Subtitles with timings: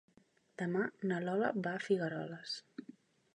[0.61, 0.81] Demà
[1.11, 2.57] na Lola va a Figueroles.